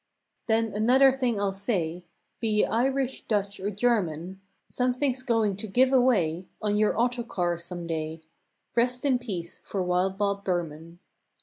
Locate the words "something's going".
4.67-5.57